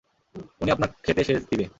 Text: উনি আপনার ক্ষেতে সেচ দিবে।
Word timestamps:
উনি 0.61 0.69
আপনার 0.71 0.89
ক্ষেতে 1.01 1.21
সেচ 1.23 1.41
দিবে। 1.49 1.65